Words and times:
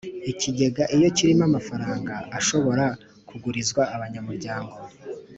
ikigega 0.31 0.83
iyo 0.95 1.09
kirimo 1.15 1.43
amafaranga 1.49 2.13
ashobora 2.39 2.85
kugurizwa 3.27 3.81
abanyamuryango 3.95 4.75